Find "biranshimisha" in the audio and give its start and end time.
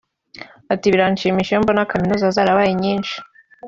0.93-1.51